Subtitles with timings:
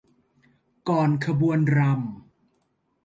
[0.89, 1.93] ก่อนขบวนรำ